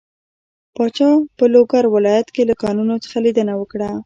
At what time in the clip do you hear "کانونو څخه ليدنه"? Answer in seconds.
2.63-3.53